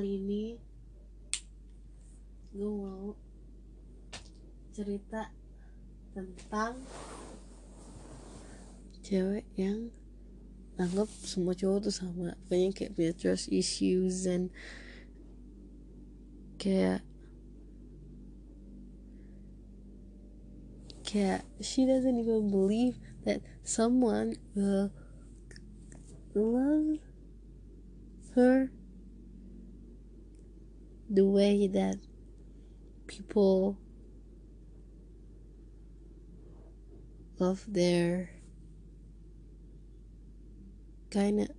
[0.00, 0.56] kali ini
[2.56, 3.12] gue mau
[4.72, 5.28] cerita
[6.16, 6.80] tentang
[9.04, 9.92] cewek yang
[10.80, 12.32] anggap semua cowok tuh sama.
[12.48, 14.48] Banyak kayak punya trust issues and
[16.56, 17.04] kayak
[21.04, 22.96] kayak she doesn't even believe
[23.28, 24.88] that someone will
[26.32, 27.04] love
[28.32, 28.72] her
[31.10, 31.98] the way that
[33.10, 33.76] people
[37.42, 38.30] love their
[41.10, 41.50] kinda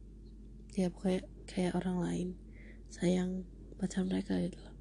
[0.71, 2.27] ya kayak kayak orang lain
[2.87, 3.43] sayang
[3.75, 4.71] pacar mereka gitu loh.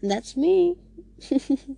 [0.00, 0.78] And that's me.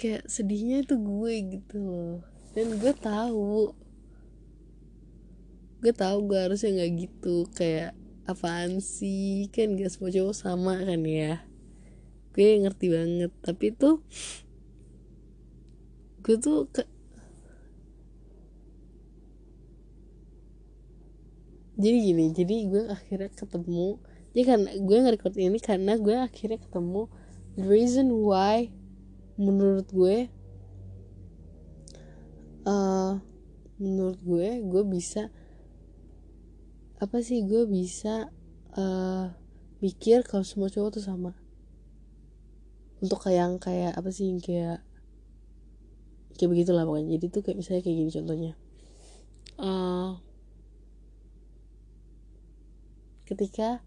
[0.00, 2.16] Kayak sedihnya itu gue gitu loh.
[2.52, 3.72] Dan gue tahu
[5.84, 7.92] gue tahu gue harusnya nggak gitu kayak
[8.26, 9.48] apaan sih?
[9.54, 11.46] Kan gak semua cowok sama kan ya?
[12.34, 13.32] Gue ngerti banget.
[13.40, 14.02] Tapi tuh
[16.26, 16.82] gue tuh ke
[21.78, 24.02] jadi gini jadi gue akhirnya ketemu.
[24.36, 27.08] Jadi kan gue nge-record ini karena gue akhirnya ketemu.
[27.56, 28.68] The reason why
[29.40, 30.28] menurut gue
[32.66, 33.12] uh,
[33.76, 35.28] menurut gue gue bisa
[36.96, 38.32] apa sih gue bisa
[38.72, 39.28] uh,
[39.84, 41.36] mikir kalau semua cowok tuh sama.
[43.04, 44.80] Untuk kayak yang kayak apa sih yang kayak
[46.40, 47.20] kayak begitulah pokoknya.
[47.20, 48.52] Jadi tuh kayak misalnya kayak gini contohnya.
[49.56, 50.20] Uh,
[53.28, 53.80] ketika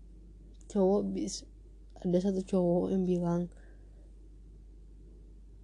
[0.69, 1.45] cowok bis
[2.01, 3.41] ada satu cowok yang bilang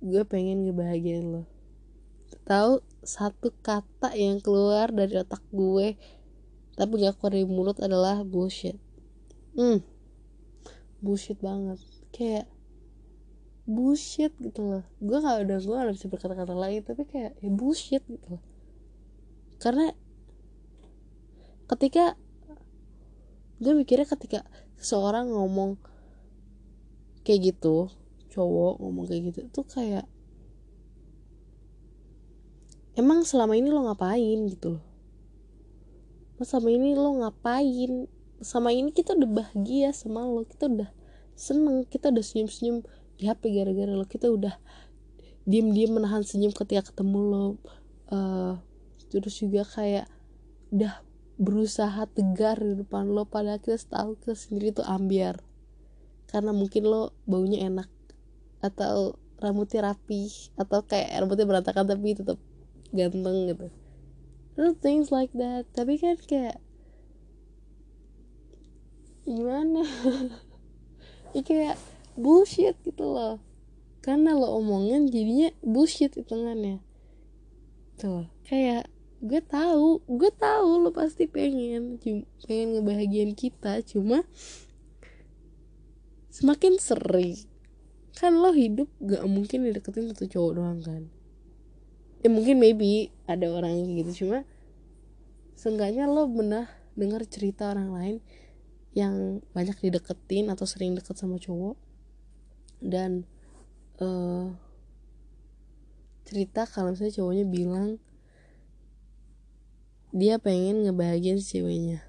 [0.02, 1.44] gue pengen ngebahagiain lo.
[2.46, 5.98] Tahu satu kata yang keluar dari otak gue
[6.75, 8.75] tapi keluar dari mulut adalah bullshit.
[9.56, 9.80] Hmm.
[11.00, 11.80] Bullshit banget.
[12.12, 12.52] Kayak
[13.63, 14.84] bullshit gitu loh.
[15.00, 18.44] Gue gak udah gue gak bisa berkata-kata lagi tapi kayak ya bullshit gitu loh.
[19.58, 19.96] Karena
[21.72, 22.19] ketika
[23.63, 24.44] gue mikirnya ketika
[24.75, 25.80] seseorang ngomong
[27.24, 27.88] kayak gitu
[28.36, 30.06] cowok ngomong kayak gitu tuh kayak
[33.00, 34.46] emang selama ini lo ngapain?
[34.52, 34.94] gitu loh
[36.44, 38.12] selama ini lo ngapain?
[38.44, 40.44] Sama ini kita udah bahagia sama lo.
[40.44, 40.91] Kita udah
[41.38, 42.84] seneng kita udah senyum-senyum.
[43.16, 44.03] Di HP gara-gara lo?
[44.03, 44.59] Kita udah
[45.47, 47.45] diem-diem menahan senyum ketika ketemu lo.
[48.12, 48.59] Uh,
[49.07, 50.12] terus juga kayak
[50.75, 51.00] udah
[51.40, 55.40] berusaha tegar di depan lo pada kita tahu kita sendiri tuh ambiar.
[56.28, 57.88] Karena mungkin lo baunya enak
[58.59, 62.40] atau rambutnya rapi atau kayak rambutnya berantakan tapi tetap
[62.95, 63.68] ganteng gitu
[64.56, 65.68] little things like that.
[65.76, 66.58] Tapi kan kayak
[69.28, 69.84] gimana?
[71.36, 71.76] Ya kayak
[72.16, 73.44] bullshit gitu loh.
[74.00, 76.80] Karena lo omongin jadinya bullshit hitungannya.
[78.00, 78.88] Tuh kayak
[79.20, 82.00] gue tahu gue tahu lo pasti pengen
[82.48, 84.24] pengen ngebahagiain kita cuma
[86.32, 87.36] semakin sering.
[88.16, 91.12] Kan lo hidup gak mungkin dideketin satu cowok doang kan
[92.25, 94.25] ya mungkin maybe ada orang yang gitu.
[94.25, 94.50] Cuma
[95.53, 98.18] seenggaknya lo benar dengar cerita orang lain
[98.97, 101.78] yang banyak dideketin atau sering deket sama cowok.
[102.81, 103.30] Dan
[104.02, 104.58] uh,
[106.25, 108.02] cerita kalau misalnya cowoknya bilang
[110.09, 112.02] dia pengen ngebahagiain si ceweknya.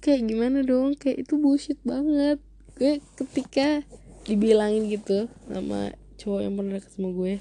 [0.00, 0.96] Kayak gimana dong?
[0.96, 2.40] Kayak itu bullshit banget.
[2.80, 3.84] Gue ketika
[4.24, 7.34] dibilangin gitu sama cowok yang pernah deket sama gue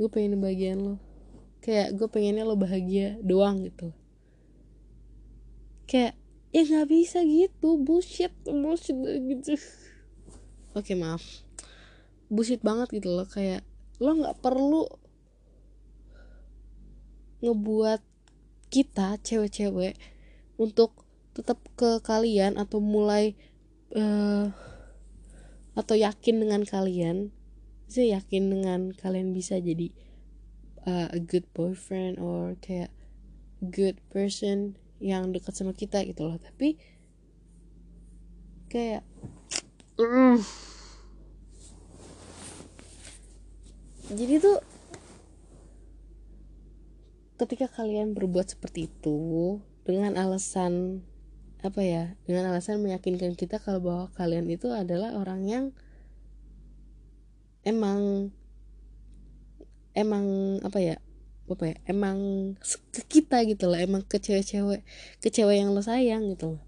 [0.00, 0.96] gue pengen bagian lo.
[1.60, 3.92] Kayak gue pengennya lo bahagia doang gitu.
[5.84, 6.16] Kayak
[6.56, 7.76] ya nggak bisa gitu.
[7.76, 9.60] Bullshit bullshit gitu.
[10.72, 11.20] Oke maaf.
[12.32, 13.28] Bullshit banget gitu loh.
[13.28, 13.60] Kayak
[14.00, 14.88] lo nggak perlu
[17.44, 18.00] ngebuat
[18.72, 20.00] kita cewek-cewek
[20.56, 21.04] untuk
[21.36, 23.36] tetap ke kalian atau mulai
[23.92, 24.48] uh,
[25.76, 27.32] atau yakin dengan kalian
[27.90, 29.90] saya yakin dengan kalian bisa jadi
[30.86, 32.94] uh, a good boyfriend or kayak
[33.58, 36.78] good person yang dekat sama kita gitu loh tapi
[38.70, 39.02] kayak
[39.98, 40.38] mm.
[44.14, 44.58] jadi tuh
[47.42, 51.02] ketika kalian berbuat seperti itu dengan alasan
[51.60, 55.64] apa ya dengan alasan meyakinkan kita kalau bahwa kalian itu adalah orang yang
[57.66, 58.32] emang
[59.92, 60.24] emang
[60.64, 60.96] apa ya
[61.50, 62.18] apa ya emang
[62.94, 64.86] ke kita gitu loh emang ke cewek-cewek
[65.18, 66.62] ke cewek yang lo sayang gitu loh.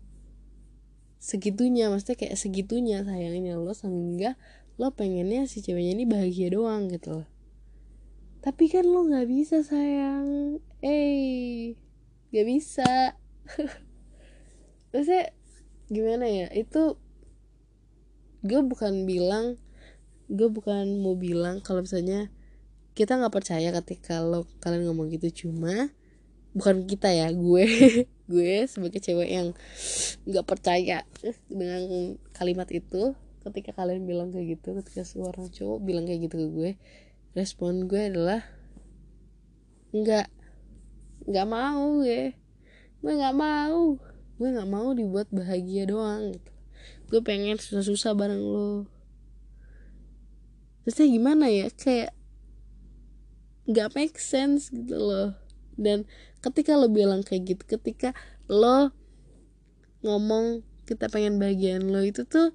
[1.23, 4.35] Segitunya maksudnya kayak segitunya sayangnya lo sehingga
[4.83, 7.29] lo pengennya si ceweknya ini bahagia doang gitu loh.
[8.43, 10.59] Tapi kan lo nggak bisa sayang.
[10.83, 11.79] Eh
[12.35, 13.15] nggak bisa.
[14.91, 15.31] Maksudnya
[15.87, 16.99] gimana ya itu
[18.43, 19.62] gue bukan bilang
[20.33, 22.33] gue bukan mau bilang kalau misalnya
[22.97, 25.47] kita nggak percaya ketika lo kalian ngomong gitu.
[25.47, 25.93] Cuma
[26.57, 27.67] bukan kita ya gue.
[28.33, 29.53] Gue sebagai cewek yang
[30.25, 31.05] nggak percaya
[31.53, 33.13] dengan kalimat itu.
[33.45, 36.71] Ketika kalian bilang kayak gitu ketika seorang cowok bilang kayak gitu ke gue
[37.35, 38.41] respon gue adalah
[39.93, 40.33] nggak
[41.29, 42.33] nggak mau gue.
[43.05, 44.01] Gue nggak mau.
[44.41, 46.33] Gue nggak mau dibuat bahagia doang.
[46.33, 46.53] Gitu
[47.13, 48.89] gue pengen susah-susah bareng lo
[50.83, 51.67] terusnya gimana ya?
[51.73, 52.13] Kayak
[53.67, 55.31] nggak make sense gitu loh.
[55.79, 56.05] Dan
[56.43, 58.13] ketika lo bilang kayak gitu ketika
[58.51, 58.91] lo
[60.03, 62.51] ngomong kita pengen bagian lo itu tuh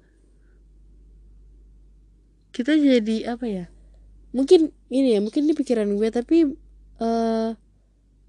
[2.52, 3.66] kita jadi apa ya?
[4.36, 6.52] Mungkin ini ya mungkin ini pikiran gue tapi
[7.00, 7.56] uh,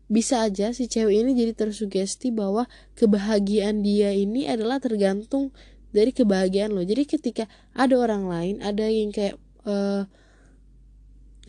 [0.09, 2.65] bisa aja si cewek ini jadi tersugesti bahwa
[2.97, 5.53] kebahagiaan dia ini adalah tergantung
[5.93, 6.81] dari kebahagiaan lo.
[6.81, 7.45] Jadi ketika
[7.77, 10.07] ada orang lain ada yang kayak uh,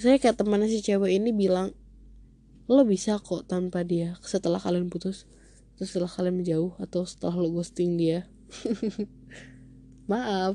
[0.00, 1.76] saya kayak temannya si cewek ini bilang
[2.70, 5.26] lo bisa kok tanpa dia setelah kalian putus
[5.76, 8.28] atau setelah kalian menjauh atau setelah lo ghosting dia.
[10.10, 10.54] Maaf.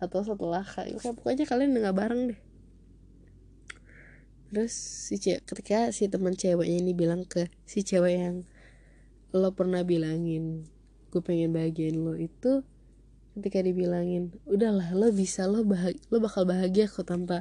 [0.00, 2.40] Atau setelah kayak pokoknya kalian nggak bareng deh.
[4.50, 8.36] Terus si cewek ketika si teman ceweknya ini bilang ke si cewek yang
[9.30, 10.66] lo pernah bilangin
[11.10, 12.66] gue pengen bahagiain lo itu
[13.40, 17.40] ketika dibilangin udahlah lo bisa lo bahagia lo bakal bahagia kok tanpa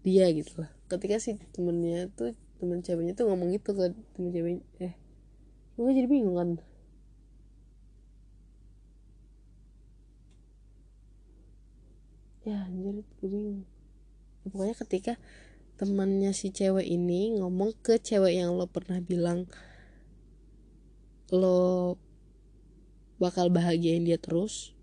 [0.00, 0.70] dia gitu lah.
[0.88, 4.94] Ketika si temennya tuh temen ceweknya tuh ngomong gitu ke temen ceweknya eh
[5.76, 6.50] gue jadi bingung kan?
[12.46, 13.66] Ya anjir gue bingung.
[14.46, 15.12] Ya, pokoknya ketika
[15.76, 19.44] temannya si cewek ini ngomong ke cewek yang lo pernah bilang
[21.34, 21.98] lo
[23.18, 24.75] bakal bahagiain dia terus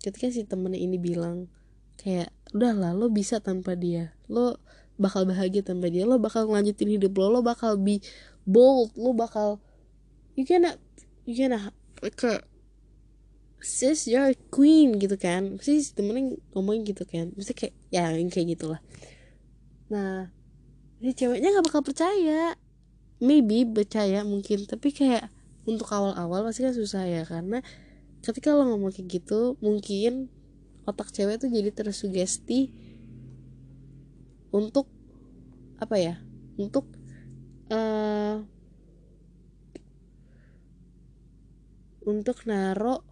[0.00, 1.52] ketika si temennya ini bilang
[2.00, 4.16] kayak udahlah lo bisa tanpa dia.
[4.26, 4.56] Lo
[4.96, 6.08] bakal bahagia tanpa dia.
[6.08, 7.40] Lo bakal ngelanjutin hidup lo.
[7.40, 8.00] Lo bakal be
[8.48, 8.96] bold.
[8.96, 9.60] Lo bakal
[10.34, 10.80] you cannot
[11.28, 12.40] you cannot like a,
[13.60, 15.60] sis you're a queen gitu kan.
[15.60, 17.36] Sih si temennya ngomongin gitu kan.
[17.36, 18.80] Mesti kayak ya yang kayak gitulah.
[19.92, 20.32] Nah
[21.04, 22.56] si ceweknya nggak bakal percaya.
[23.20, 24.64] Maybe percaya mungkin.
[24.64, 25.28] Tapi kayak
[25.68, 27.28] untuk awal-awal pasti kan susah ya.
[27.28, 27.60] Karena
[28.20, 30.28] ketika lo ngomong kayak gitu mungkin
[30.84, 32.72] otak cewek tuh jadi tersugesti
[34.50, 34.90] untuk
[35.80, 36.14] apa ya
[36.60, 36.84] untuk
[37.72, 38.44] uh,
[42.04, 43.06] untuk naro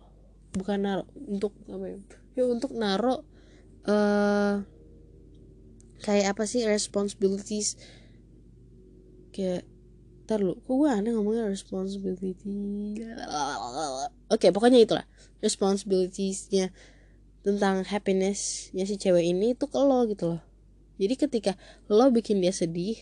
[0.53, 1.99] bukan naro untuk apa ya,
[2.37, 3.25] ya untuk naro
[3.89, 4.61] uh,
[6.03, 7.79] kayak apa sih responsibilities
[9.33, 9.65] kayak
[10.29, 12.53] ntar lu kok gue aneh ngomongnya responsibility
[14.29, 15.09] oke okay, pokoknya itulah.
[15.41, 16.69] Responsibilitiesnya
[17.41, 20.43] tentang happinessnya si cewek ini itu ke lo gitu loh.
[21.01, 21.57] Jadi ketika
[21.89, 23.01] lo bikin dia sedih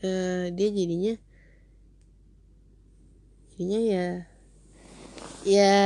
[0.00, 1.20] uh, dia jadinya
[3.52, 4.06] jadinya ya
[5.44, 5.76] ya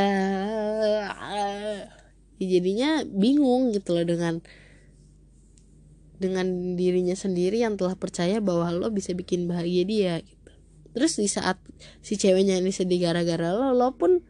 [2.39, 4.39] jadinya bingung gitu loh dengan
[6.21, 10.53] dengan dirinya sendiri yang telah percaya bahwa lo bisa bikin bahagia dia gitu.
[10.93, 11.57] Terus di saat
[12.05, 14.21] si ceweknya ini sedih gara-gara lo, lo pun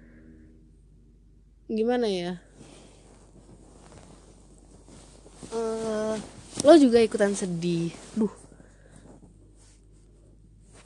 [1.67, 2.39] gimana ya?
[5.51, 6.15] Uh,
[6.63, 7.91] lo juga ikutan sedih.
[8.15, 8.31] Duh.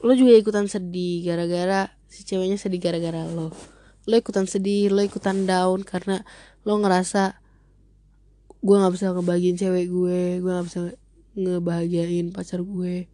[0.00, 3.52] Lo juga ikutan sedih gara-gara si ceweknya sedih gara-gara lo.
[4.08, 6.24] Lo ikutan sedih, lo ikutan down karena
[6.64, 7.43] lo ngerasa
[8.64, 10.80] gue nggak bisa ngebagiin cewek gue gue nggak bisa
[11.36, 13.06] ngebahagiain pacar gue.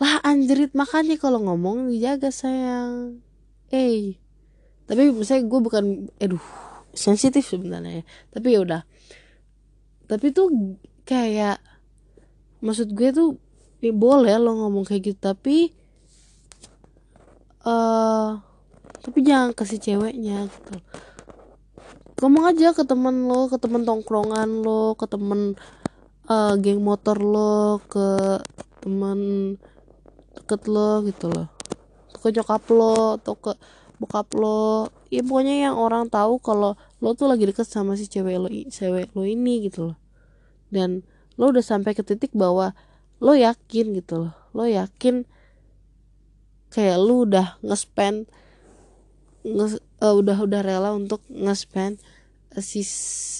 [0.00, 3.20] Lah anjrit makanya kalau ngomong dijaga sayang.
[3.68, 4.16] Eh
[4.88, 5.84] tapi misalnya gue bukan
[6.16, 6.42] aduh
[6.96, 8.04] sensitif sebenarnya ya.
[8.32, 8.82] Tapi ya udah.
[10.08, 11.60] Tapi tuh kayak
[12.64, 13.36] maksud gue tuh
[13.80, 15.72] ya boleh lo ngomong kayak gitu tapi
[17.60, 18.40] eh uh,
[19.00, 20.76] tapi jangan kasih ceweknya gitu
[22.20, 25.56] ngomong aja ke temen lo ke temen tongkrongan lo ke temen
[26.28, 28.36] uh, geng motor lo ke
[28.84, 29.56] temen
[30.36, 31.48] deket lo gitu loh.
[32.20, 33.52] Ke nyokap lo atau ke
[33.96, 34.92] bokap lo.
[35.08, 39.16] Ya pokoknya yang orang tahu kalau lo tuh lagi deket sama si cewek lo cewek
[39.16, 39.98] lo ini gitu loh.
[40.68, 41.00] Dan
[41.40, 42.76] lo udah sampai ke titik bahwa
[43.18, 44.34] lo yakin gitu loh.
[44.52, 45.24] Lo yakin
[46.68, 48.28] kayak lo udah nge-spend
[49.40, 52.00] nge uh, udah udah rela untuk nge-spend
[52.56, 52.82] uh, si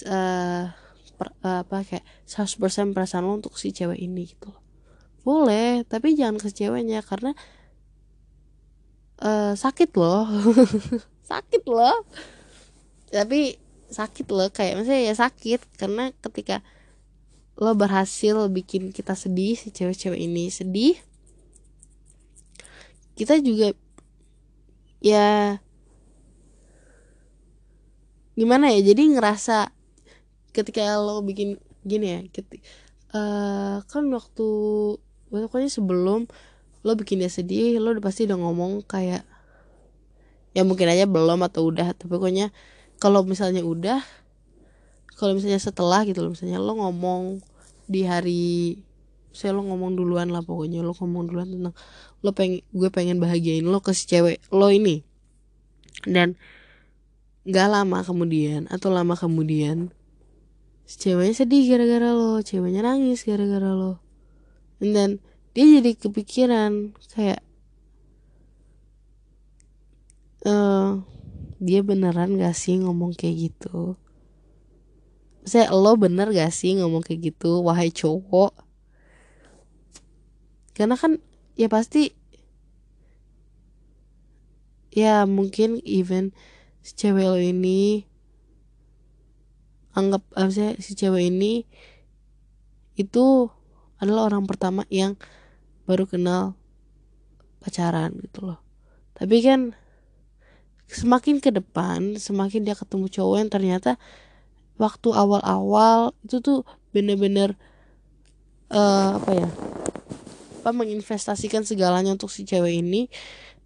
[0.07, 0.71] uh,
[1.17, 4.49] per, uh, apa kayak 100% perasaan lo untuk si cewek ini gitu
[5.21, 7.37] boleh tapi jangan ke ceweknya karena
[9.21, 10.25] uh, sakit loh.
[11.31, 12.03] Sakit loh.
[13.07, 13.55] Tapi
[13.91, 16.63] sakit loh kayak misalnya ya sakit karena ketika
[17.59, 20.95] lo berhasil bikin kita sedih si cewek-cewek ini sedih
[23.19, 23.75] kita juga
[25.03, 25.59] ya
[28.35, 29.71] gimana ya jadi ngerasa
[30.51, 32.63] ketika lo bikin gini ya ketika,
[33.11, 34.47] uh, eh, kan waktu
[35.31, 36.27] pokoknya sebelum
[36.81, 39.23] lo bikin dia sedih lo udah pasti udah ngomong kayak
[40.51, 42.51] ya mungkin aja belum atau udah tapi pokoknya
[42.99, 44.03] kalau misalnya udah
[45.15, 47.39] kalau misalnya setelah gitu loh misalnya lo ngomong
[47.87, 48.81] di hari
[49.31, 51.75] saya lo ngomong duluan lah pokoknya lo ngomong duluan tentang
[52.21, 55.07] lo pengen gue pengen bahagiain lo ke si cewek lo ini.
[56.03, 56.35] Dan
[57.47, 59.89] gak lama kemudian atau lama kemudian
[60.85, 64.03] ceweknya sedih gara-gara lo ceweknya nangis gara-gara lo.
[64.81, 65.21] Dan
[65.53, 67.41] dia jadi kepikiran kayak
[70.45, 71.01] uh,
[71.61, 73.95] dia beneran gak sih ngomong kayak gitu?
[75.41, 78.53] Saya lo bener gak sih ngomong kayak gitu wahai cowok?
[80.77, 81.21] Karena kan
[81.57, 82.13] ya pasti
[84.91, 86.35] ya mungkin even
[86.81, 88.05] si cewek lo ini
[89.93, 91.65] anggap saya si cewek ini
[92.97, 93.49] itu
[94.01, 95.15] adalah orang pertama yang
[95.85, 96.57] baru kenal
[97.61, 98.59] pacaran gitu loh.
[99.13, 99.77] Tapi kan
[100.91, 103.95] semakin ke depan semakin dia ketemu cowok yang ternyata
[104.75, 107.55] waktu awal-awal itu tuh bener-bener
[108.73, 109.49] uh, apa ya
[110.61, 113.07] apa menginvestasikan segalanya untuk si cewek ini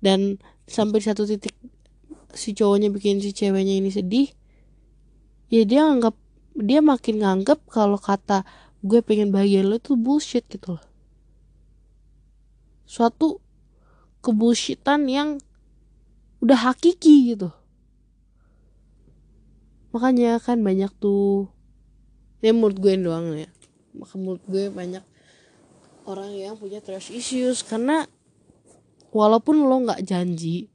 [0.06, 0.38] dan
[0.70, 1.58] sampai satu titik
[2.36, 4.30] si cowoknya bikin si ceweknya ini sedih
[5.50, 6.14] ya dia anggap
[6.56, 8.44] dia makin nganggap kalau kata
[8.86, 10.86] gue pengen bahagia lo itu bullshit gitu loh.
[12.86, 13.42] Suatu
[14.22, 15.42] kebullshitan yang
[16.40, 17.50] udah hakiki gitu.
[19.90, 21.50] Makanya kan banyak tuh
[22.46, 23.50] ya menurut gue doang ya
[23.98, 25.02] maka menurut gue banyak
[26.06, 28.06] orang yang punya trust issues karena
[29.10, 30.70] walaupun lo nggak janji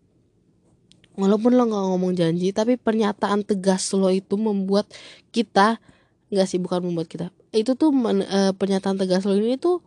[1.21, 4.89] walaupun lo nggak ngomong janji tapi pernyataan tegas lo itu membuat
[5.31, 5.77] kita
[6.33, 7.29] nggak sih bukan membuat kita.
[7.53, 9.85] Itu tuh men, e, pernyataan tegas lo ini tuh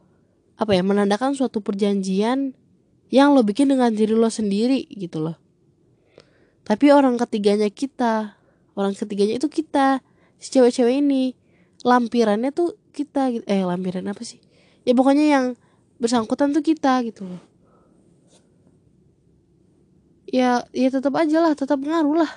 [0.54, 2.54] apa ya menandakan suatu perjanjian
[3.10, 5.38] yang lo bikin dengan diri lo sendiri gitu loh.
[6.64, 8.38] Tapi orang ketiganya kita
[8.78, 10.06] orang ketiganya itu kita
[10.38, 11.34] si cewek-cewek ini.
[11.84, 13.44] Lampirannya tuh kita gitu.
[13.44, 14.40] Eh lampiran apa sih?
[14.88, 15.46] Ya pokoknya yang
[16.00, 17.53] bersangkutan tuh kita gitu loh
[20.34, 22.32] ya ya tetap aja lah tetap ngaruh lah.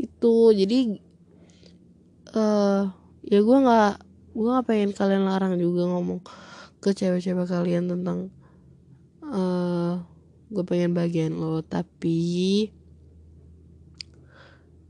[0.00, 0.96] Itu jadi
[2.32, 2.88] uh,
[3.20, 3.92] ya gue nggak
[4.32, 6.24] gue nggak pengen kalian larang juga ngomong
[6.80, 8.32] ke cewek-cewek kalian tentang
[9.20, 10.00] uh,
[10.48, 11.60] gue pengen bagian lo.
[11.60, 12.72] Tapi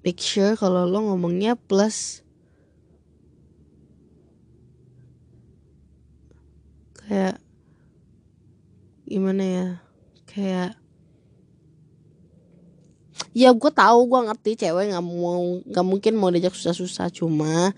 [0.06, 2.22] make sure kalau lo ngomongnya plus
[7.02, 7.42] kayak
[9.10, 9.68] gimana ya
[10.30, 10.79] kayak
[13.30, 17.10] ya gue tahu gue ngerti cewek nggak mau nggak mungkin mau diajak susah-susah.
[17.14, 17.74] Cuma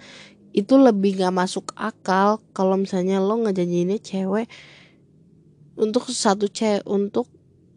[0.52, 4.48] itu lebih nggak masuk akal kalau misalnya lo ngejanjiinnya cewek
[5.76, 7.28] untuk satu cewek untuk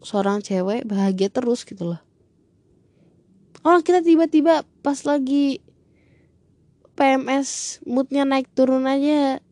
[0.04, 2.00] seorang cewek bahagia terus gitu loh.
[3.66, 5.58] Orang kita tiba-tiba pas lagi
[6.96, 9.42] PMS moodnya naik turun aja.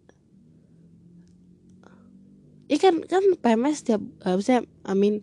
[2.65, 5.21] Iya kan kan PMS tiap harusnya I mean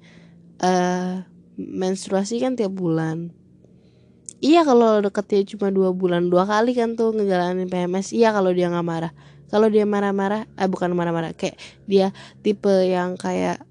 [0.62, 1.25] uh,
[1.60, 3.31] menstruasi kan tiap bulan.
[4.41, 8.74] Iya kalau deketnya cuma dua bulan dua kali kan tuh ngejalanin PMS Iya kalau dia
[8.74, 9.13] nggak marah.
[9.51, 13.62] Kalau dia marah-marah eh bukan marah-marah kayak dia tipe yang kayak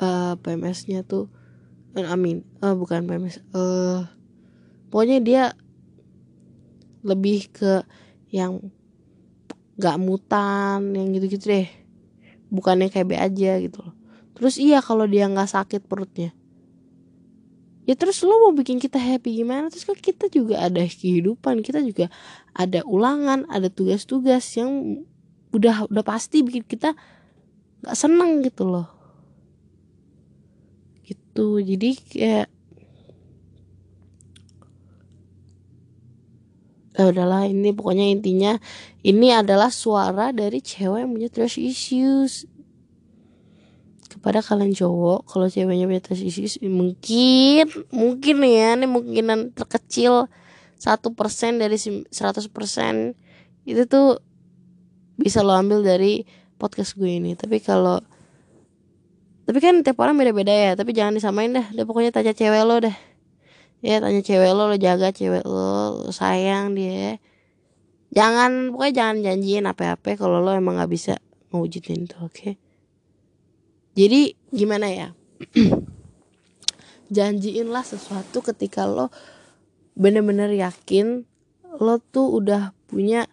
[0.00, 1.28] uh, PMS-nya tuh
[1.94, 4.08] amin uh, bukan PMS uh,
[4.88, 5.42] pokoknya dia
[7.04, 7.84] lebih ke
[8.32, 8.72] yang
[9.76, 11.68] gak mutan yang gitu-gitu deh.
[12.48, 13.94] Bukannya kayak B aja gitu loh.
[14.34, 16.34] Terus iya kalau dia nggak sakit perutnya
[17.84, 19.68] ya terus lo mau bikin kita happy gimana?
[19.68, 22.08] Terus kan kita juga ada kehidupan kita juga
[22.56, 25.04] ada ulangan ada tugas-tugas yang
[25.54, 26.96] udah udah pasti bikin kita
[27.84, 28.88] nggak seneng gitu loh.
[31.04, 31.46] Gitu.
[31.60, 32.46] Jadi kayak
[36.94, 38.52] eh, udahlah ini pokoknya intinya
[39.04, 42.48] ini adalah suara dari cewek yang punya trust issues
[44.24, 50.32] kepada kalian cowok kalau ceweknya punya trust issues mungkin mungkin ya ini mungkinan terkecil
[50.80, 52.08] satu persen dari 100%
[53.68, 54.24] itu tuh
[55.20, 56.24] bisa lo ambil dari
[56.56, 57.36] podcast gue ini.
[57.36, 58.00] Tapi kalau
[59.44, 62.80] tapi kan tiap orang beda-beda ya tapi jangan disamain dah deh pokoknya tanya cewek lo
[62.80, 62.96] deh.
[63.84, 67.20] Ya tanya cewek lo lo jaga cewek lo, lo sayang dia.
[68.08, 71.20] Jangan pokoknya jangan janjiin apa-apa kalau lo emang nggak bisa
[71.52, 72.32] mewujudin itu oke?
[72.32, 72.63] okay?
[73.94, 75.08] Jadi gimana ya?
[77.14, 79.14] Janjiinlah sesuatu ketika lo
[79.94, 81.22] bener-bener yakin
[81.78, 83.30] lo tuh udah punya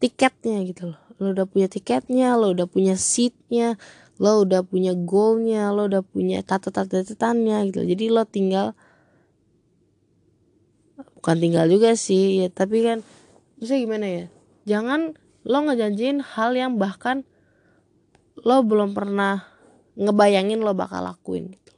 [0.00, 1.00] tiketnya gitu loh.
[1.16, 3.80] Lo udah punya tiketnya lo udah punya seatnya
[4.16, 8.72] lo udah punya goalnya lo udah punya catatan-catatannya gitu jadi lo tinggal
[11.20, 13.04] bukan tinggal juga sih ya tapi kan
[13.56, 14.24] bisa gimana ya?
[14.68, 17.24] Jangan lo ngejanjiin hal yang bahkan
[18.40, 19.55] lo belum pernah
[19.96, 21.72] ngebayangin lo bakal lakuin gitu.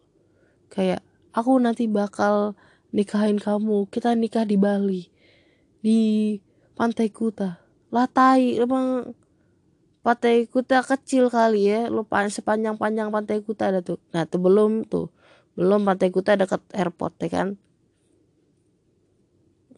[0.69, 1.01] Kayak
[1.33, 2.59] aku nanti bakal
[2.91, 3.87] nikahin kamu.
[3.89, 5.07] Kita nikah di Bali.
[5.81, 5.99] Di
[6.75, 7.63] Pantai Kuta.
[7.89, 9.17] Latai emang
[10.05, 11.89] pantai kuta kecil kali ya.
[11.89, 13.97] Lu sepanjang panjang pantai kuta ada tuh.
[14.13, 15.09] Nah tuh belum tuh.
[15.57, 17.49] Belum pantai kuta dekat airport ya kan?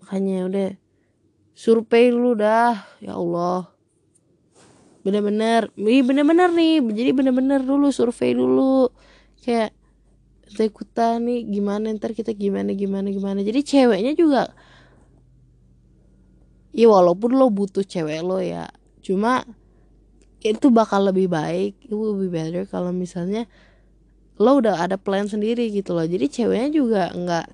[0.00, 0.70] Makanya udah
[1.54, 3.70] survei dulu dah ya Allah
[5.00, 8.92] bener-bener ini bener-bener nih jadi bener-bener dulu survei dulu
[9.40, 9.72] kayak
[10.74, 13.38] kuta nih gimana ntar kita gimana gimana gimana.
[13.40, 14.50] Jadi ceweknya juga
[16.74, 18.66] ya walaupun lo butuh cewek lo ya
[19.00, 19.42] cuma
[20.40, 23.46] itu bakal lebih baik itu lebih better kalau misalnya
[24.40, 26.04] lo udah ada plan sendiri gitu loh.
[26.04, 27.46] Jadi ceweknya juga nggak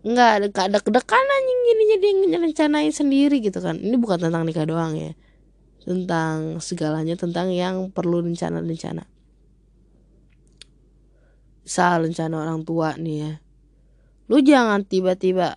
[0.00, 2.08] nggak ada ada kedekan anjing gini jadi
[2.40, 3.76] rencanain sendiri gitu kan.
[3.76, 5.12] Ini bukan tentang nikah doang ya
[5.84, 9.08] tentang segalanya tentang yang perlu rencana-rencana.
[11.64, 13.32] Soal rencana orang tua nih ya.
[14.28, 15.56] Lu jangan tiba-tiba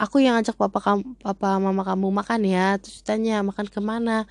[0.00, 2.76] aku yang ngajak papa kamu papa mama kamu makan ya.
[2.80, 4.26] Terus tanya makan ke mana?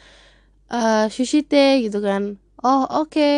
[0.70, 2.38] Uh, sushi teh gitu kan.
[2.60, 3.10] Oh oke.
[3.10, 3.36] Okay.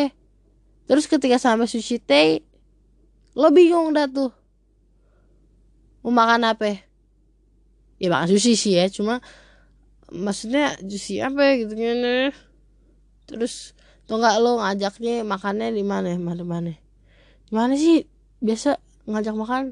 [0.82, 2.42] terus ketika sampai sushi teh
[3.38, 4.34] lo bingung dah tuh.
[6.02, 6.82] Mau makan apa?
[8.02, 9.22] Ya makan sushi sih ya cuma
[10.12, 11.98] maksudnya sushi apa ya gitu kan
[13.26, 13.72] terus
[14.06, 16.72] tuh nggak lo ngajaknya makannya di mana mana mana?
[17.48, 18.04] Di mana sih?
[18.44, 18.76] Biasa
[19.08, 19.64] ngajak makan.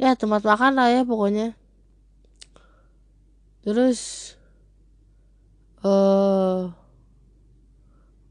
[0.00, 1.52] Ya tempat makan lah ya pokoknya.
[3.66, 4.32] Terus
[5.82, 6.70] uh,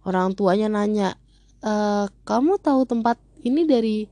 [0.08, 1.20] orang tuanya nanya
[1.62, 4.08] uh, kamu tahu tempat ini dari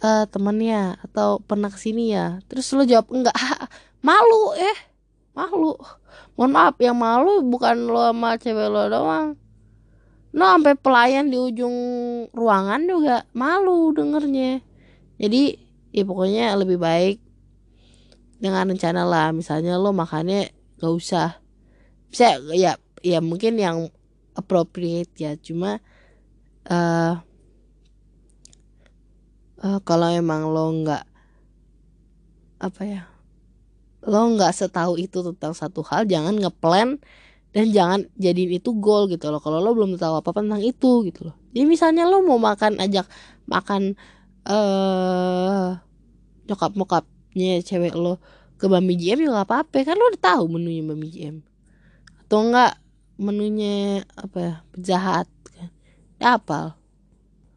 [0.00, 2.40] uh, temennya atau pernah ke sini ya?
[2.48, 3.36] Terus lo jawab enggak.
[4.06, 4.89] Malu eh
[5.34, 5.76] malu.
[6.34, 9.28] Mohon maaf yang malu bukan lo sama cewek lo doang.
[10.30, 11.76] Lo sampai pelayan di ujung
[12.34, 14.62] ruangan juga malu dengernya.
[15.20, 15.58] Jadi
[15.90, 17.18] ya pokoknya lebih baik
[18.40, 19.34] dengan rencana lah.
[19.34, 21.42] Misalnya lo makannya gak usah.
[22.10, 23.90] Bisa ya ya mungkin yang
[24.38, 25.36] appropriate ya.
[25.38, 25.82] Cuma
[26.70, 27.14] uh,
[29.60, 31.04] uh, kalau emang lo nggak
[32.60, 33.09] apa ya
[34.06, 36.96] lo nggak setahu itu tentang satu hal jangan ngeplan
[37.50, 39.42] dan jangan jadiin itu goal gitu loh.
[39.42, 41.36] Kalau lo belum tahu apa, apa tentang itu gitu loh.
[41.50, 43.06] Jadi misalnya lo mau makan ajak
[43.50, 43.98] makan
[44.46, 45.76] eh uh,
[46.46, 48.22] nyokap mokapnya cewek lo
[48.56, 49.76] ke Bami GM juga gak apa-apa.
[49.82, 51.36] Kan lo udah tahu menunya Bami GM
[52.30, 52.78] atau enggak
[53.18, 55.68] menunya apa ya penjahat kan.
[56.22, 56.78] Ya apal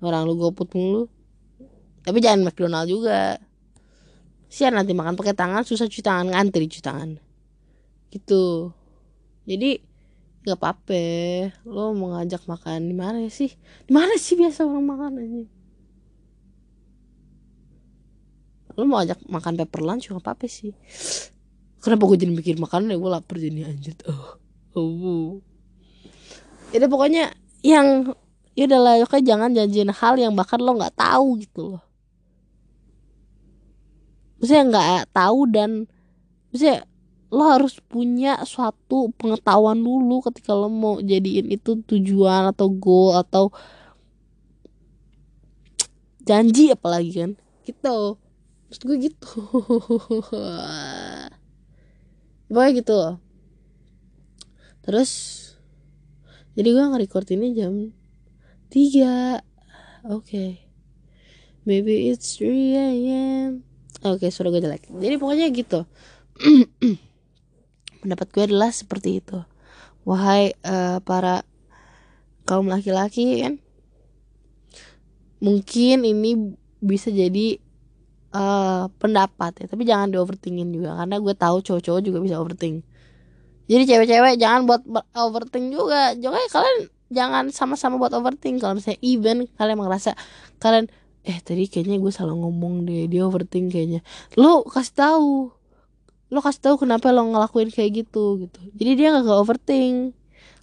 [0.02, 1.06] orang lu goput mulu.
[2.04, 3.40] Tapi jangan McDonald juga
[4.54, 7.18] sian nanti makan pakai tangan susah cuci tangan ngantri cuci tangan.
[8.14, 8.70] Gitu.
[9.50, 9.82] Jadi
[10.46, 11.04] nggak apa-apa.
[11.66, 13.50] Lo mau ngajak makan di mana sih?
[13.90, 15.44] Di mana sih biasa orang makan aja
[18.74, 20.74] lo mau ajak makan paper lunch nggak apa-apa sih.
[21.84, 22.98] Kenapa gue jadi mikir makanan ya?
[22.98, 24.40] Gue lapar jadi anjir oh
[24.74, 25.30] oh.
[26.74, 28.18] Itu pokoknya yang
[28.58, 31.84] ya udahlah oke jangan janjiin hal yang bahkan lo nggak tahu gitu loh
[34.44, 35.88] maksudnya nggak tahu dan
[36.52, 36.84] maksudnya
[37.32, 43.56] lo harus punya suatu pengetahuan dulu ketika lo mau jadiin itu tujuan atau goal atau
[46.28, 47.32] janji apalagi kan.
[47.64, 48.20] Gitu.
[48.68, 49.34] Maksud gue gitu.
[52.52, 52.94] Pokoknya gitu.
[52.94, 53.24] Loh
[54.84, 55.12] terus
[56.60, 57.96] jadi gue nge-record ini jam
[58.68, 59.40] 3
[60.12, 60.28] oke.
[60.28, 60.68] Okay.
[61.64, 63.64] maybe it's 3 am
[64.04, 64.92] oke okay, suara gue jelek.
[64.92, 65.88] Jadi pokoknya gitu.
[68.04, 69.40] Pendapat gue adalah seperti itu.
[70.04, 71.48] Wahai uh, para
[72.44, 73.56] kaum laki-laki kan?
[75.40, 77.60] Mungkin ini bisa jadi
[78.36, 79.66] uh, pendapat ya.
[79.72, 82.84] Tapi jangan di overthinkin juga karena gue tahu cowok-cowok juga bisa overthink.
[83.72, 84.84] Jadi cewek-cewek jangan buat
[85.16, 86.12] overthink juga.
[86.20, 88.60] Juga kalian jangan sama-sama buat overthink.
[88.60, 90.18] Kalau misalnya even kalian merasa
[90.60, 90.92] kalian
[91.24, 93.08] eh tadi kayaknya gue salah ngomong deh.
[93.08, 94.04] Dia overthink kayaknya.
[94.36, 95.32] Lo kasih tahu.
[96.28, 98.60] Lo kasih tahu kenapa lo ngelakuin kayak gitu gitu.
[98.76, 100.12] Jadi dia nggak overthink.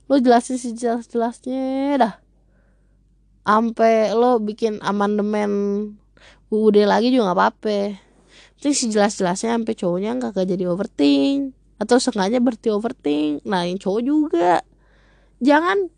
[0.05, 2.15] Lo jelasin sejelas-jelasnya dah.
[3.41, 5.51] Sampai lo bikin amandemen
[6.53, 7.79] UUD lagi juga nggak apa-apa.
[8.61, 11.57] Penting sejelas-jelasnya sampai cowoknya nggak jadi overthink.
[11.81, 13.41] Atau sengaja berarti overthink.
[13.49, 14.61] Nah yang cowok juga.
[15.41, 15.89] Jangan.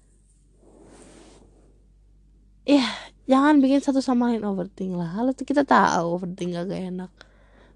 [2.63, 2.87] Ya
[3.31, 5.11] jangan bikin satu sama lain overthink lah.
[5.15, 7.11] Kalau kita tahu overthink gak enak.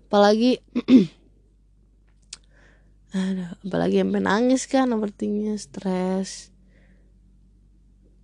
[0.06, 0.62] Apalagi
[3.16, 6.52] Aduh, apalagi sampai nangis kan overthinknya stres.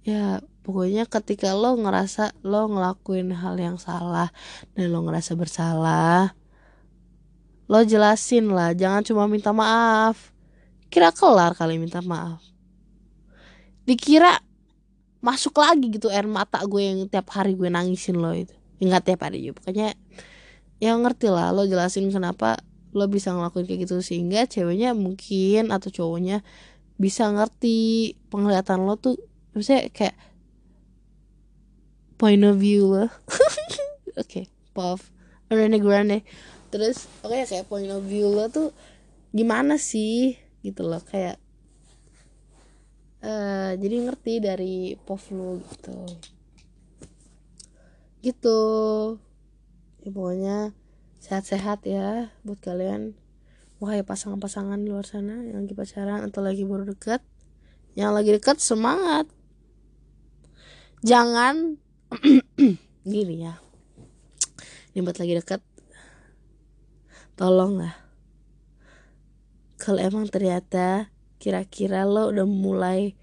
[0.04, 4.28] Ya pokoknya ketika lo ngerasa lo ngelakuin hal yang salah
[4.76, 6.36] dan lo ngerasa bersalah
[7.72, 8.76] lo jelasin lah.
[8.76, 10.28] Jangan cuma minta maaf.
[10.92, 12.44] Kira kelar kali minta maaf.
[13.88, 14.36] Dikira
[15.22, 18.52] masuk lagi gitu air mata gue yang tiap hari gue nangisin lo itu.
[18.82, 19.94] Enggak tiap hari juga pokoknya
[20.82, 22.58] ya ngerti lah lo jelasin kenapa
[22.90, 26.42] lo bisa ngelakuin kayak gitu sehingga ceweknya mungkin atau cowoknya
[26.98, 29.16] bisa ngerti penglihatan lo tuh
[29.54, 30.18] maksudnya kayak
[32.18, 33.06] point of view lo.
[34.18, 34.98] Oke okay, pop
[35.48, 36.22] Ariana Grande.
[36.72, 38.72] Terus oke okay, kayak point of view lo tuh
[39.36, 40.40] gimana sih?
[40.64, 41.41] Gitu loh kayak
[43.22, 45.98] uh, jadi ngerti dari pov lo gitu.
[48.22, 48.60] Gitu.
[50.02, 50.58] Ya pokoknya
[51.22, 53.14] sehat-sehat ya buat kalian.
[53.82, 57.18] Wahai pasangan-pasangan di luar sana yang lagi pacaran atau lagi baru dekat
[57.98, 59.26] yang lagi dekat semangat.
[61.02, 61.82] Jangan
[63.02, 63.58] gini ya.
[64.94, 65.60] Ini buat lagi dekat
[67.34, 67.94] tolong lah.
[69.82, 71.11] Kalau emang ternyata
[71.42, 73.18] kira-kira lo udah mulai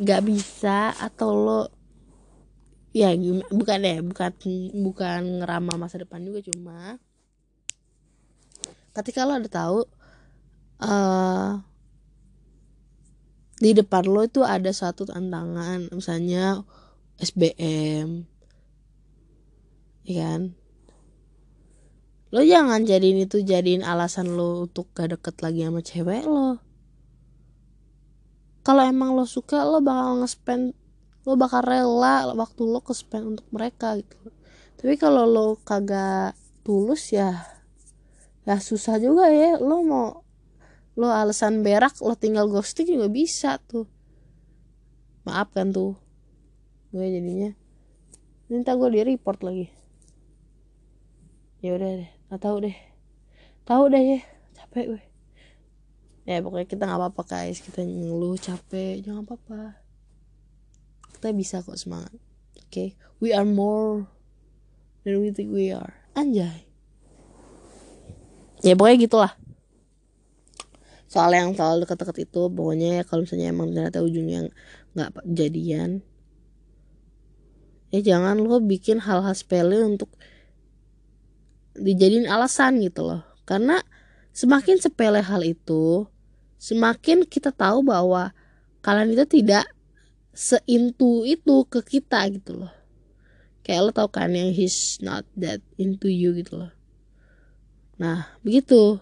[0.00, 1.62] gak bisa atau lo
[2.96, 3.12] ya
[3.52, 4.32] bukan deh bukan
[4.80, 6.96] bukan ngeramal masa depan juga cuma.
[8.96, 9.80] Ketika lo udah tahu
[10.80, 11.60] uh,
[13.60, 16.64] di depan lo itu ada satu tantangan misalnya
[17.20, 18.24] SBM
[20.08, 20.56] ya kan?
[22.32, 26.69] Lo jangan jadiin itu jadiin alasan lo untuk gak deket lagi sama cewek lo
[28.70, 30.78] kalau emang lo suka lo bakal nge-spend
[31.26, 34.30] lo bakal rela waktu lo ke spend untuk mereka gitu.
[34.78, 37.34] Tapi kalau lo kagak tulus ya
[38.46, 39.58] ya susah juga ya.
[39.58, 40.22] Lo mau
[40.94, 43.90] lo alasan berak lo tinggal ghosting juga bisa tuh.
[45.26, 45.98] Maaf kan tuh
[46.94, 47.50] gue jadinya.
[48.46, 49.66] Minta gue di report lagi.
[51.58, 52.76] Ya udah deh nggak tahu deh.
[53.66, 54.20] Tahu deh ya
[54.54, 55.09] capek gue
[56.30, 57.58] ya pokoknya kita nggak apa-apa guys.
[57.58, 59.02] Kita ngeluh capek.
[59.02, 59.82] Jangan apa-apa.
[61.18, 62.14] Kita bisa kok semangat.
[62.54, 62.70] Oke?
[62.70, 62.88] Okay?
[63.18, 64.08] we are more
[65.02, 65.92] than we think we are.
[66.14, 66.70] Anjay.
[68.62, 69.32] Ya pokoknya gitulah.
[71.10, 74.46] Soal yang soal deket-deket itu pokoknya ya kalau misalnya emang ternyata ujungnya
[74.94, 76.02] nggak jadian
[77.90, 80.14] ya jangan lo bikin hal-hal sepele untuk
[81.74, 83.22] dijadiin alasan gitu loh.
[83.42, 83.82] Karena
[84.30, 86.06] semakin sepele hal itu
[86.60, 88.36] semakin kita tahu bahwa
[88.84, 89.64] kalian itu tidak
[90.36, 92.72] seintu itu ke kita gitu loh.
[93.64, 96.72] Kayak lo tau kan yang he's not that into you gitu loh.
[97.96, 99.00] Nah begitu.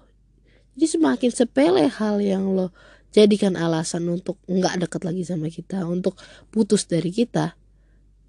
[0.78, 2.70] Jadi semakin sepele hal yang lo
[3.10, 6.14] jadikan alasan untuk nggak deket lagi sama kita untuk
[6.54, 7.58] putus dari kita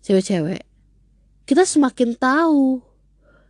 [0.01, 0.69] cewek-cewek
[1.49, 2.77] kita semakin tahu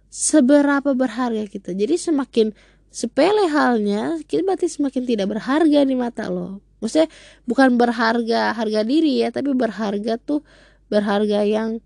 [0.07, 1.75] seberapa berharga kita.
[1.75, 2.55] Jadi semakin
[2.89, 6.61] sepele halnya kita berarti semakin tidak berharga di mata lo.
[6.81, 7.09] Maksudnya
[7.45, 10.41] bukan berharga harga diri ya tapi berharga tuh
[10.89, 11.83] berharga yang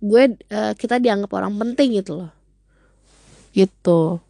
[0.00, 2.32] gue uh, kita dianggap orang penting gitu loh.
[3.52, 4.22] Gitu.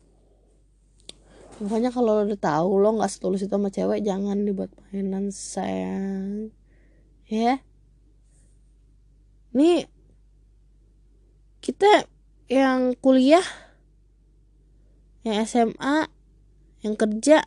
[1.61, 6.51] Makanya kalau udah tahu lo nggak setulus itu sama cewek jangan dibuat mainan sayang.
[7.31, 7.63] Ya.
[9.55, 9.87] Nih
[11.61, 12.09] kita
[12.51, 13.45] yang kuliah
[15.27, 16.09] yang SMA
[16.81, 17.45] yang kerja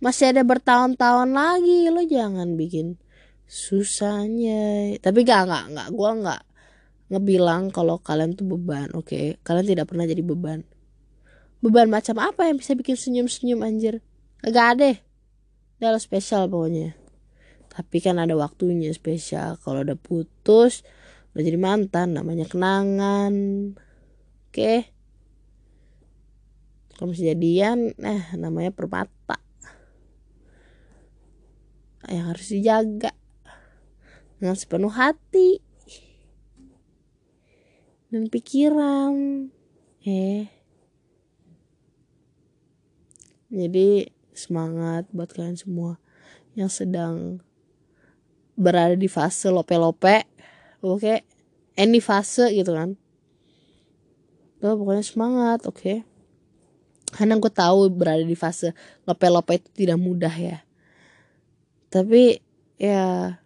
[0.00, 1.88] masih ada bertahun-tahun lagi.
[1.88, 3.00] Lo jangan bikin
[3.48, 4.96] susahnya.
[5.00, 6.42] Tapi gak gak gak gue nggak
[7.10, 9.10] ngebilang kalau kalian tuh beban oke?
[9.10, 9.34] Okay?
[9.42, 10.62] kalian tidak pernah jadi beban.
[11.60, 14.00] Beban macam apa yang bisa bikin senyum-senyum anjir?
[14.44, 14.96] Gak ada.
[15.80, 16.96] Udah lo spesial pokoknya.
[17.68, 19.60] Tapi kan ada waktunya spesial.
[19.60, 20.84] Kalau udah putus
[21.30, 23.34] Udah jadi mantan Namanya kenangan.
[24.50, 24.54] Oke?
[24.54, 24.78] okay.
[27.00, 29.40] Kalau masih jadian Eh namanya permata.
[32.04, 33.12] Yang harus dijaga.
[34.36, 35.64] Dengan sepenuh hati.
[38.12, 39.48] Dan pikiran.
[40.04, 40.44] Eh.
[43.48, 45.96] Jadi semangat buat kalian semua
[46.52, 47.40] yang sedang
[48.60, 50.28] berada di fase lope-lope.
[50.84, 51.00] Oke?
[51.00, 51.18] Okay?
[51.80, 53.00] any fase gitu kan?
[54.60, 55.80] Tuh, pokoknya semangat oke?
[55.80, 56.09] okay?
[57.10, 58.70] Karena gue tahu berada di fase
[59.04, 60.62] lope-lope itu tidak mudah ya.
[61.90, 62.38] Tapi
[62.78, 63.36] ya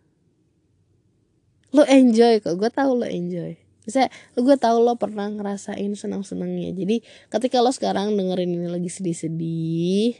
[1.72, 2.54] lo enjoy kok.
[2.60, 3.56] Gue tahu lo enjoy.
[3.84, 6.76] Misalnya gue tau lo pernah ngerasain senang-senangnya.
[6.76, 7.00] Jadi
[7.32, 10.16] ketika lo sekarang dengerin ini lagi sedih-sedih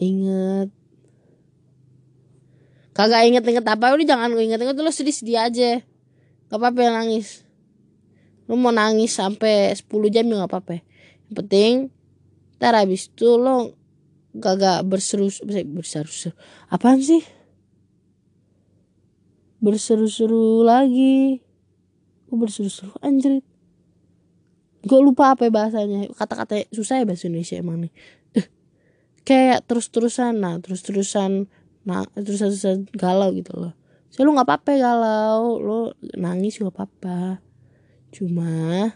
[0.00, 0.72] Ingat
[2.96, 5.70] Kagak inget-inget apa Udah jangan lo inget-inget Lo sedih-sedih aja.
[6.48, 7.49] Gak apa-apa nangis
[8.50, 10.82] Lo mau nangis sampai 10 jam ya gak apa-apa
[11.30, 11.72] Yang penting
[12.58, 13.78] Ntar abis itu lo
[14.34, 16.34] Gak berseru Berseru
[16.66, 17.22] Apaan sih?
[19.60, 21.44] Berseru-seru lagi.
[22.24, 22.96] Gue berseru-seru?
[23.04, 23.44] Anjrit.
[24.80, 26.08] Gue lupa apa ya bahasanya.
[26.16, 27.92] Kata-kata susah ya bahasa Indonesia emang nih.
[29.28, 30.40] Kayak terus-terusan.
[30.40, 31.52] Nah terus-terusan.
[31.84, 33.76] Nah terus-terusan galau gitu loh.
[34.08, 35.60] Saya lu nggak apa-apa galau.
[35.60, 37.49] Lo nangis gak apa-apa
[38.10, 38.92] cuma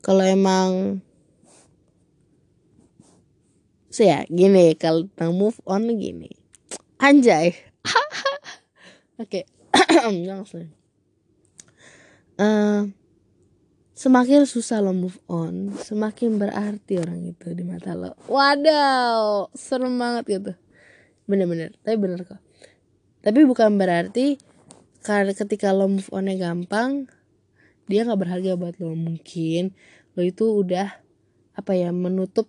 [0.00, 1.00] kalau emang
[3.92, 6.40] so gini kalau tentang move on gini
[7.00, 7.56] Anjay.
[9.24, 9.48] Oke.
[10.28, 10.68] Langsung.
[12.36, 12.92] Uh,
[13.96, 18.12] semakin susah lo move on, semakin berarti orang itu di mata lo.
[18.28, 20.52] Wadaw, serem banget gitu.
[21.24, 22.40] Bener-bener, tapi bener kok.
[23.24, 24.36] Tapi bukan berarti
[25.00, 27.08] karena ketika lo move onnya gampang,
[27.88, 28.92] dia nggak berharga buat lo.
[28.92, 29.72] Mungkin
[30.14, 31.00] lo itu udah
[31.56, 32.48] apa ya menutup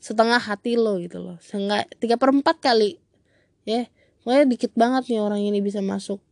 [0.00, 1.36] setengah hati lo gitu loh.
[1.44, 2.96] Seenggak tiga per empat kali.
[3.68, 3.92] Ya
[4.24, 6.24] pokoknya dikit banget nih orang ini bisa masuk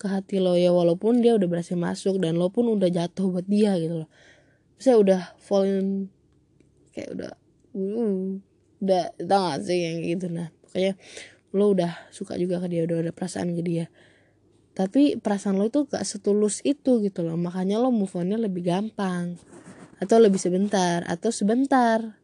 [0.00, 0.56] ke hati lo.
[0.56, 4.10] Ya walaupun dia udah berhasil masuk dan lo pun udah jatuh buat dia gitu loh.
[4.80, 5.88] Saya udah fall in
[6.96, 7.32] kayak udah
[7.76, 8.40] uh,
[8.82, 10.26] udah tau gak sih yang gitu.
[10.32, 10.96] Nah pokoknya
[11.52, 13.86] lo udah suka juga ke dia udah ada perasaan ke dia.
[14.72, 17.36] Tapi perasaan lo itu gak setulus itu gitu loh.
[17.36, 19.36] Makanya lo move onnya lebih gampang.
[20.00, 21.04] Atau lebih sebentar.
[21.04, 22.16] Atau sebentar.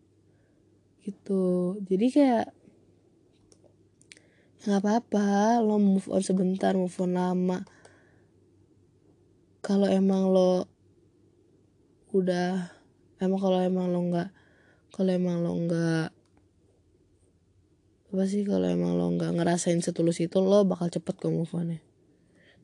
[1.04, 1.76] Gitu.
[1.84, 2.46] Jadi kayak
[4.64, 5.60] nggak apa-apa.
[5.60, 7.68] Lo move on sebentar move on lama.
[9.60, 10.64] Kalau emang lo
[12.16, 12.72] udah
[13.20, 14.28] emang kalau emang lo nggak
[14.96, 16.17] kalau emang lo nggak
[18.08, 21.84] apa sih kalau emang lo nggak ngerasain setulus itu lo bakal cepet ke move onnya.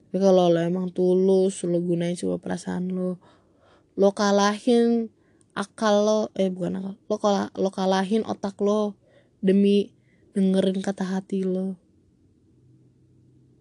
[0.08, 3.20] Tapi kalau lo emang tulus lo gunain semua perasaan lo
[3.94, 5.12] lo kalahin
[5.52, 8.96] akal lo eh bukan akal lo kalah lo kalahin otak lo
[9.44, 9.92] demi
[10.32, 11.76] dengerin kata hati lo.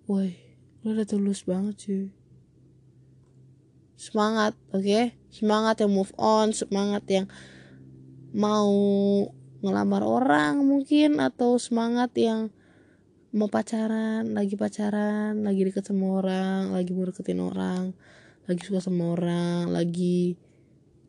[0.08, 0.40] Woi
[0.88, 2.24] lo udah tulus banget sih
[4.04, 4.84] semangat oke?
[4.84, 5.16] Okay?
[5.32, 7.26] semangat yang move on semangat yang
[8.36, 8.72] mau
[9.64, 12.52] ngelamar orang mungkin atau semangat yang
[13.34, 17.96] mau pacaran lagi pacaran lagi deket sama orang lagi mau deketin orang
[18.44, 20.36] lagi suka sama orang lagi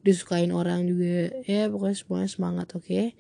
[0.07, 3.19] disukain orang juga ya pokoknya semuanya semangat oke okay?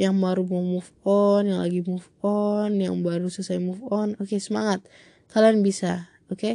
[0.00, 4.26] yang baru mau move on yang lagi move on yang baru selesai move on oke
[4.26, 4.80] okay, semangat
[5.28, 6.54] kalian bisa oke okay?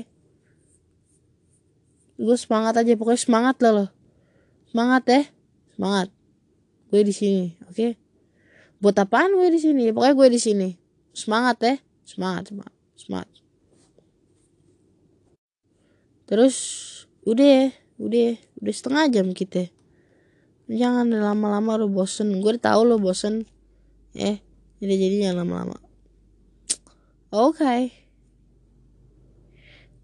[2.20, 3.86] gue semangat aja pokoknya semangat lah lo
[4.72, 5.22] semangat ya
[5.76, 6.08] semangat
[6.92, 7.99] gue di sini oke okay?
[8.80, 9.92] Buat apaan gue di sini?
[9.92, 10.70] Pokoknya gue di sini.
[11.12, 11.76] Semangat ya.
[12.08, 13.30] Semangat semangat semangat.
[16.28, 16.56] Terus
[17.24, 17.66] udah ya
[17.98, 19.72] udah udah setengah jam kita.
[20.70, 22.38] Jangan lama-lama lo bosen.
[22.44, 23.48] Gue tahu lo bosen.
[24.14, 24.44] Eh
[24.84, 25.78] jadi jadi jangan lama-lama.
[27.34, 27.58] Oke.
[27.58, 27.82] Okay.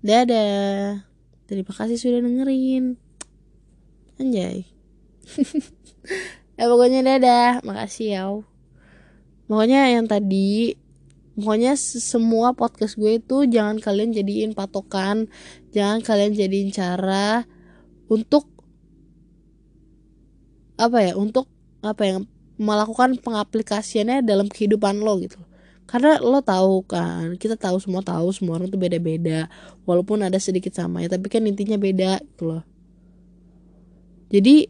[0.06, 1.06] dadah.
[1.46, 2.98] Terima kasih sudah dengerin.
[4.18, 4.66] Anjay.
[6.58, 7.62] Eh pokoknya dadah.
[7.62, 8.24] Makasih ya
[9.46, 10.76] pokoknya yang tadi
[11.36, 15.28] pokoknya semua podcast gue itu jangan kalian jadiin patokan
[15.76, 17.44] jangan kalian jadiin cara
[18.08, 18.48] untuk
[20.76, 21.48] apa ya untuk
[21.84, 22.20] apa yang
[22.56, 25.40] melakukan pengaplikasiannya dalam kehidupan lo gitu.
[25.86, 29.46] Karena lo tahu kan kita tahu semua tahu semua orang tuh beda-beda
[29.86, 32.64] walaupun ada sedikit sama ya tapi kan intinya beda gitu loh.
[34.34, 34.66] Jadi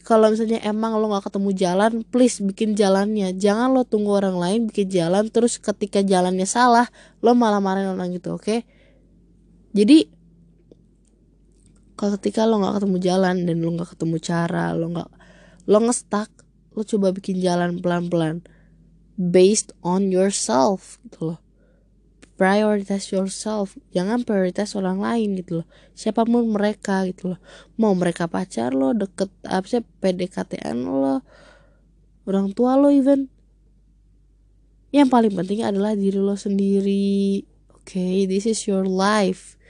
[0.00, 4.60] kalau misalnya emang lo nggak ketemu jalan please bikin jalannya jangan lo tunggu orang lain
[4.68, 6.88] bikin jalan terus ketika jalannya salah
[7.20, 8.64] lo malah marahin orang gitu oke okay?
[9.76, 10.08] jadi
[12.00, 15.10] kalau ketika lo nggak ketemu jalan dan lo nggak ketemu cara lo nggak
[15.68, 16.30] lo ngestak
[16.72, 18.36] lo coba bikin jalan pelan pelan
[19.20, 21.40] based on yourself gitu loh
[22.40, 23.76] prioritize yourself.
[23.92, 25.66] Jangan prioritas orang lain gitu loh.
[25.92, 27.40] Siapa pun mereka gitu loh.
[27.76, 31.20] Mau mereka pacar lo deket apa sih PDKT-an lo
[32.24, 33.28] orang tua lo even.
[34.88, 37.44] Yang paling penting adalah diri lo sendiri.
[37.76, 38.16] Oke okay?
[38.24, 39.60] this is your life.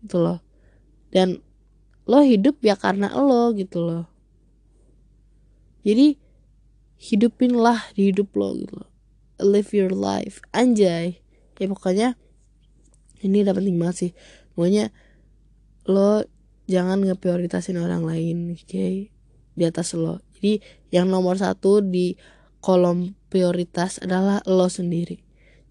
[0.00, 0.40] Gitu loh.
[1.12, 1.44] Dan
[2.08, 4.08] lo hidup ya karena lo gitu loh.
[5.84, 6.16] Jadi
[6.96, 8.90] hidupinlah di hidup lo gitu loh.
[9.36, 10.40] Live your life.
[10.56, 11.21] Anjay
[11.58, 12.08] ya pokoknya
[13.22, 14.12] ini udah penting banget sih.
[14.54, 14.90] Pokoknya
[15.88, 16.26] lo
[16.70, 18.66] jangan ngeprioritasin orang lain oke?
[18.66, 19.12] Okay?
[19.52, 20.20] di atas lo.
[20.36, 22.16] Jadi yang nomor satu di
[22.64, 25.20] kolom prioritas adalah lo sendiri.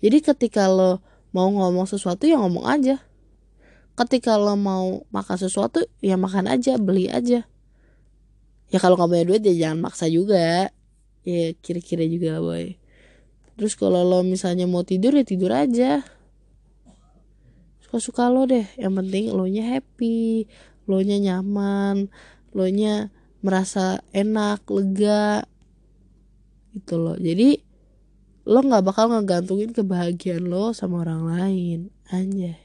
[0.01, 3.01] Jadi ketika lo mau ngomong sesuatu ya ngomong aja.
[3.97, 7.45] Ketika lo mau makan sesuatu ya makan aja beli aja.
[8.71, 10.71] Ya kalau nggak punya duit ya jangan maksa juga.
[11.21, 12.80] Ya kira-kira juga boy
[13.55, 16.03] terus kalau lo misalnya mau tidur ya tidur aja.
[17.83, 18.65] Suka-suka lo deh.
[18.79, 20.47] Yang penting lo nya happy
[20.89, 22.09] lo nya nyaman
[22.51, 23.11] lo nya
[23.41, 25.45] merasa enak lega
[26.75, 27.17] gitu loh.
[27.19, 27.59] Jadi
[28.47, 31.79] lo nggak bakal ngegantungin kebahagiaan lo sama orang lain.
[32.09, 32.57] Anjay.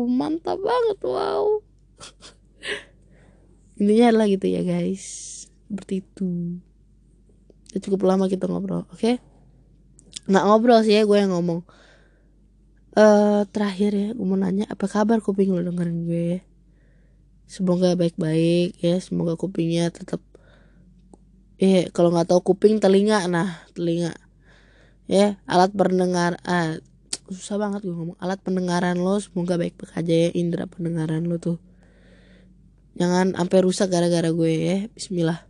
[0.00, 1.60] Mantap banget wow.
[3.80, 5.04] Intinya adalah gitu ya guys.
[5.68, 6.60] Seperti itu.
[7.78, 8.98] Cukup lama kita ngobrol oke?
[8.98, 9.22] okay?
[10.30, 11.66] Nggak ngobrol sih ya gue yang ngomong.
[12.94, 16.26] Uh, terakhir ya gue mau nanya apa kabar kuping lo dengerin gue?
[16.38, 16.40] Ya
[17.50, 20.22] semoga baik-baik ya semoga kupingnya tetap
[21.58, 23.26] eh kalau nggak tahu kuping telinga.
[23.26, 24.14] Nah telinga.
[25.10, 26.78] Ya alat pendengar ah,
[27.26, 28.18] susah banget gue ngomong.
[28.22, 31.58] Alat pendengaran lo semoga baik-baik aja ya indera pendengaran lo tuh.
[32.94, 35.42] Jangan sampai rusak gara-gara gue ya Bismillah.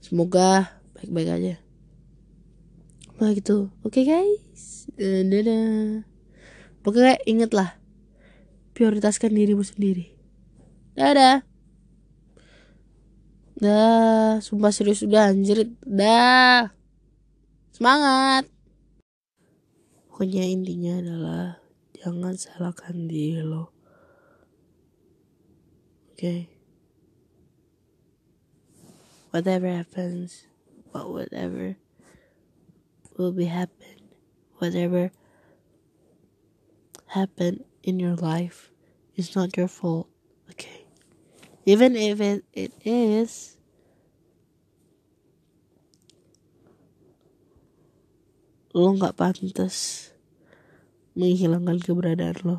[0.00, 1.69] Semoga baik-baik aja
[3.20, 3.68] Nah gitu.
[3.84, 6.08] Oke okay, guys Dadah.
[6.80, 7.76] Pokoknya inget lah
[8.72, 10.16] Prioritaskan dirimu sendiri.
[10.96, 11.44] Dadah.
[13.60, 15.68] Dah Sumpah serius udah anjir.
[15.84, 16.72] Dah.
[17.76, 18.48] Semangat.
[20.08, 21.60] Pokoknya intinya adalah
[22.00, 23.68] Jangan salahkan diri lo.
[26.08, 26.16] Oke.
[26.16, 26.40] Okay.
[29.36, 30.48] Whatever happens
[30.90, 31.76] But whatever
[33.20, 34.00] will be happen
[34.56, 35.12] whatever
[37.12, 38.72] happened in your life
[39.14, 40.08] is not your fault
[40.48, 40.88] okay?
[41.68, 43.60] Even if it, it is
[48.72, 50.08] lo nggak pantas
[51.12, 52.58] menghilangkan keberadaan lo.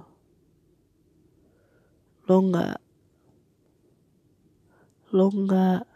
[2.30, 2.78] Lo nggak
[5.10, 5.91] lo nggak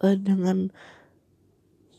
[0.00, 0.72] uh, dengan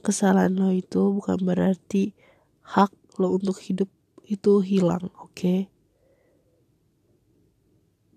[0.02, 2.18] kesalahan lo itu bukan berarti
[2.66, 3.90] hak lo untuk hidup
[4.26, 5.34] itu hilang oke?
[5.34, 5.70] Okay?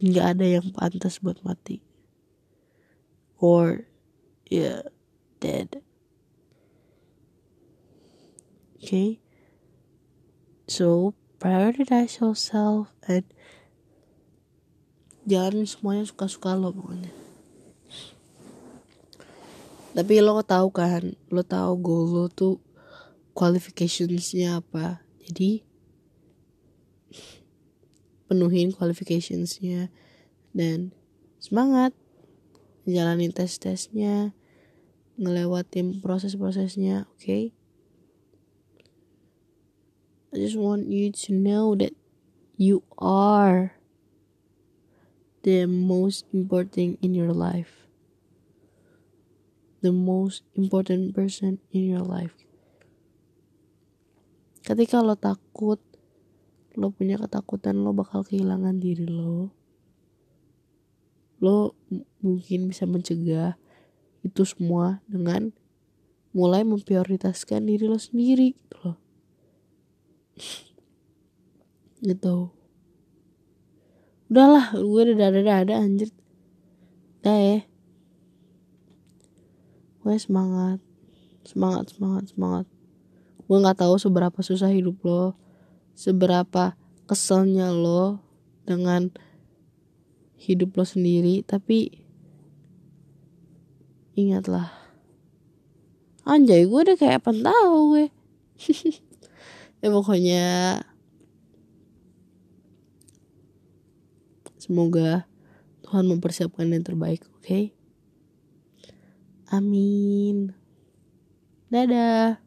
[0.04, 1.80] nggak ada yang pantas buat mati.
[3.40, 3.88] Or
[4.50, 4.84] yeah
[5.40, 5.80] dead.
[8.84, 9.24] Okay
[10.64, 13.24] so prioritize yourself and
[15.28, 17.12] jangan semuanya suka-suka lo pokoknya
[19.94, 22.58] tapi lo tahu kan lo tahu goal lo tuh
[23.30, 25.62] qualificationsnya apa jadi
[28.26, 29.94] penuhin qualificationsnya
[30.50, 30.90] dan
[31.38, 31.94] semangat
[32.82, 34.34] jalanin tes tesnya
[35.14, 37.44] ngelewatin proses prosesnya oke okay?
[40.34, 41.94] I just want you to know that
[42.58, 43.78] you are
[45.46, 47.83] the most important in your life
[49.84, 52.32] the most important person in your life.
[54.64, 55.76] Ketika lo takut,
[56.72, 59.52] lo punya ketakutan lo bakal kehilangan diri lo.
[61.44, 61.76] Lo
[62.24, 63.60] mungkin bisa mencegah
[64.24, 65.52] itu semua dengan
[66.32, 68.98] mulai memprioritaskan diri lo sendiri gitu loh.
[72.08, 72.56] gitu.
[74.32, 76.08] Udahlah, gue udah ada-ada anjir.
[77.20, 77.68] Dah ya
[80.04, 80.84] gue semangat.
[81.48, 82.66] Semangat semangat semangat.
[83.48, 85.32] Gue nggak tahu seberapa susah hidup lo
[85.96, 86.76] seberapa
[87.08, 88.20] keselnya lo
[88.68, 89.08] dengan
[90.36, 92.04] hidup lo sendiri tapi
[94.12, 94.68] ingatlah.
[96.28, 98.06] Anjay gue udah kayak apa tahu gue.
[99.84, 100.44] Ya pokoknya
[104.56, 105.28] semoga
[105.84, 107.44] Tuhan mempersiapkan yang terbaik oke?
[107.44, 107.73] okay?
[109.54, 110.50] Amin.
[111.70, 112.43] Dadah